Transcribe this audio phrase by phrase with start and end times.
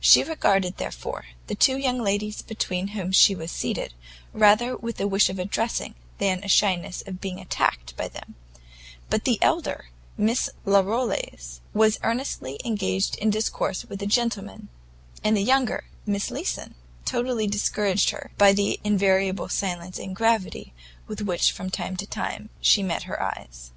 [0.00, 3.94] She regarded, therefore, the two young ladies between whom she was seated,
[4.32, 8.34] rather with a wish of addressing, than a shyness of being attacked by them;
[9.08, 14.68] but the elder, Miss Larolles, was earnestly engaged in discourse with a gentleman,
[15.22, 16.74] and the younger, Miss Leeson,
[17.04, 20.72] totally discouraged her, by the invariable silence and gravity
[21.06, 23.70] with which from time to time she met her eyes.